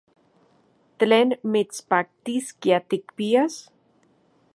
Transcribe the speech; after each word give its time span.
¿Tlen 0.99 1.29
mitspaktiskia 1.51 2.77
tikpias? 2.89 3.53